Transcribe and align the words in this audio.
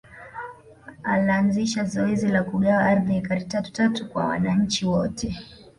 Alanzisha 1.03 1.83
zoezi 1.83 2.27
la 2.27 2.41
kugawa 2.49 2.83
ardhi 2.85 3.13
ekari 3.19 3.43
tatu 3.45 3.71
tatu 3.73 4.09
kwa 4.09 4.25
wananchi 4.25 4.85
wote 4.85 5.27